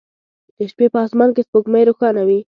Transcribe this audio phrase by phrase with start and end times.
[0.57, 2.39] د شپې په اسمان کې سپوږمۍ روښانه وي